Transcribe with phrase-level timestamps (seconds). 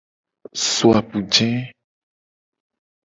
[0.65, 1.49] So apuje.